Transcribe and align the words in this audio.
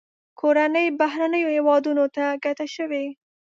کورنۍ 0.39 0.87
بهرنیو 0.99 1.53
هیوادونو 1.55 2.03
ته 2.15 2.25
کډه 2.43 2.65
شوې. 2.75 3.05